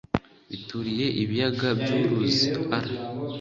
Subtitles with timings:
[0.49, 2.47] bituriye ibiyaga by uruzi
[2.83, 2.85] R